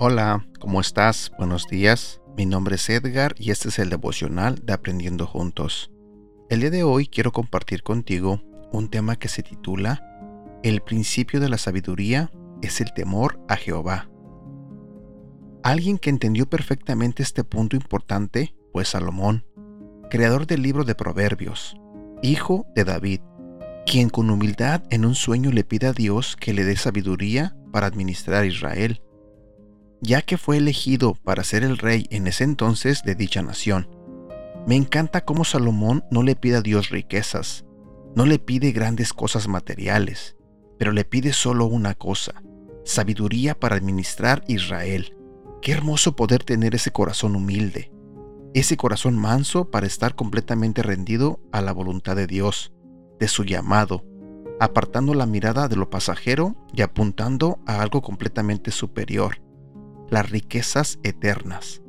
[0.00, 1.32] Hola, ¿cómo estás?
[1.36, 2.20] Buenos días.
[2.36, 5.90] Mi nombre es Edgar y este es el devocional de Aprendiendo Juntos.
[6.48, 8.40] El día de hoy quiero compartir contigo
[8.72, 10.02] un tema que se titula
[10.62, 12.30] El principio de la sabiduría
[12.62, 14.07] es el temor a Jehová.
[15.62, 19.44] Alguien que entendió perfectamente este punto importante fue Salomón,
[20.08, 21.76] creador del libro de Proverbios,
[22.22, 23.20] hijo de David,
[23.84, 27.86] quien con humildad en un sueño le pide a Dios que le dé sabiduría para
[27.86, 29.02] administrar Israel,
[30.00, 33.88] ya que fue elegido para ser el rey en ese entonces de dicha nación.
[34.66, 37.64] Me encanta cómo Salomón no le pide a Dios riquezas,
[38.14, 40.36] no le pide grandes cosas materiales,
[40.78, 42.42] pero le pide solo una cosa,
[42.84, 45.17] sabiduría para administrar Israel.
[45.60, 47.90] Qué hermoso poder tener ese corazón humilde,
[48.54, 52.72] ese corazón manso para estar completamente rendido a la voluntad de Dios,
[53.18, 54.04] de su llamado,
[54.60, 59.42] apartando la mirada de lo pasajero y apuntando a algo completamente superior,
[60.10, 61.82] las riquezas eternas.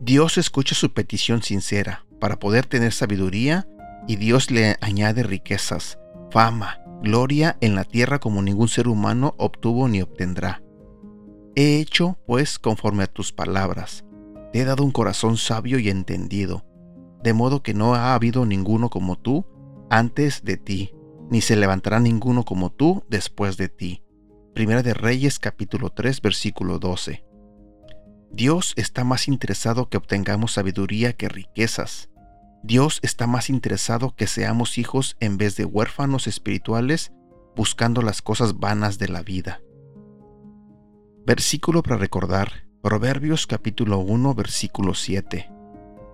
[0.00, 3.68] Dios escucha su petición sincera para poder tener sabiduría
[4.08, 5.98] y Dios le añade riquezas,
[6.30, 10.62] fama, gloria en la tierra como ningún ser humano obtuvo ni obtendrá.
[11.56, 14.04] He hecho, pues, conforme a tus palabras.
[14.52, 16.64] Te he dado un corazón sabio y entendido,
[17.22, 19.46] de modo que no ha habido ninguno como tú
[19.90, 20.94] antes de ti,
[21.30, 24.02] ni se levantará ninguno como tú después de ti.
[24.54, 27.24] Primera de Reyes capítulo 3 versículo 12.
[28.32, 32.10] Dios está más interesado que obtengamos sabiduría que riquezas.
[32.62, 37.12] Dios está más interesado que seamos hijos en vez de huérfanos espirituales
[37.56, 39.60] buscando las cosas vanas de la vida.
[41.26, 45.50] Versículo para recordar, Proverbios capítulo 1 versículo 7.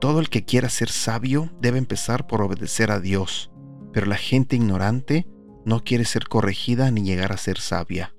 [0.00, 3.50] Todo el que quiera ser sabio debe empezar por obedecer a Dios,
[3.92, 5.26] pero la gente ignorante
[5.64, 8.14] no quiere ser corregida ni llegar a ser sabia.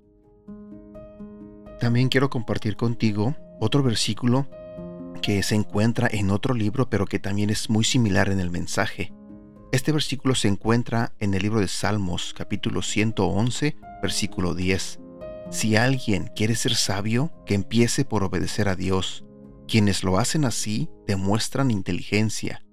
[1.79, 4.49] También quiero compartir contigo otro versículo
[5.21, 9.13] que se encuentra en otro libro, pero que también es muy similar en el mensaje.
[9.71, 14.99] Este versículo se encuentra en el libro de Salmos, capítulo 111, versículo 10.
[15.49, 19.25] Si alguien quiere ser sabio, que empiece por obedecer a Dios.
[19.67, 22.65] Quienes lo hacen así demuestran inteligencia.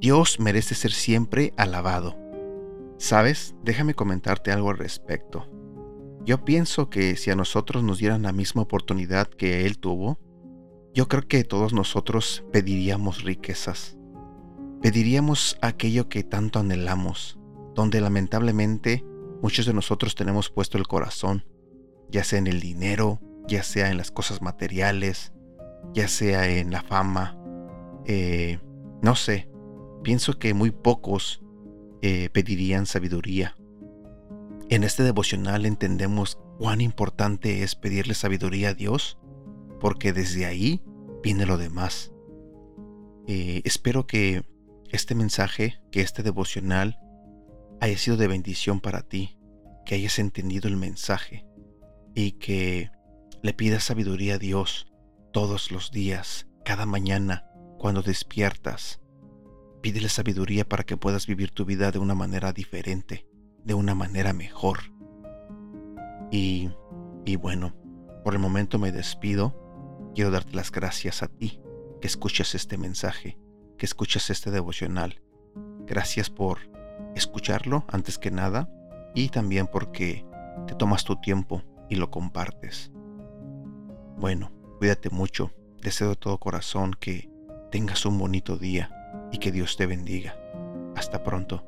[0.00, 2.16] Dios merece ser siempre alabado.
[2.98, 3.54] ¿Sabes?
[3.62, 5.48] Déjame comentarte algo al respecto.
[6.24, 10.20] Yo pienso que si a nosotros nos dieran la misma oportunidad que Él tuvo,
[10.94, 13.96] yo creo que todos nosotros pediríamos riquezas.
[14.80, 17.38] Pediríamos aquello que tanto anhelamos,
[17.74, 19.04] donde lamentablemente
[19.40, 21.44] muchos de nosotros tenemos puesto el corazón,
[22.12, 25.32] ya sea en el dinero, ya sea en las cosas materiales,
[25.94, 27.38] ya sea en la fama.
[28.06, 28.60] Eh,
[29.00, 29.48] no sé,
[30.04, 31.42] pienso que muy pocos
[32.02, 33.56] eh, pedirían sabiduría.
[34.68, 39.18] En este devocional entendemos cuán importante es pedirle sabiduría a Dios
[39.80, 40.82] porque desde ahí
[41.22, 42.12] viene lo demás.
[43.26, 44.44] Eh, espero que
[44.90, 46.98] este mensaje, que este devocional,
[47.80, 49.38] haya sido de bendición para ti,
[49.86, 51.46] que hayas entendido el mensaje
[52.14, 52.90] y que
[53.42, 54.86] le pidas sabiduría a Dios
[55.32, 57.46] todos los días, cada mañana,
[57.78, 59.00] cuando despiertas.
[59.80, 63.26] Pídele sabiduría para que puedas vivir tu vida de una manera diferente,
[63.64, 64.78] de una manera mejor.
[66.30, 66.70] Y,
[67.24, 67.74] y bueno,
[68.24, 69.58] por el momento me despido
[70.14, 71.60] quiero darte las gracias a ti
[72.00, 73.38] que escuchas este mensaje,
[73.78, 75.22] que escuchas este devocional.
[75.86, 76.58] Gracias por
[77.14, 78.68] escucharlo antes que nada
[79.14, 80.24] y también porque
[80.66, 82.92] te tomas tu tiempo y lo compartes.
[84.16, 85.52] Bueno, cuídate mucho.
[85.80, 87.28] Deseo de todo corazón que
[87.70, 88.90] tengas un bonito día
[89.32, 90.36] y que Dios te bendiga.
[90.94, 91.64] Hasta pronto.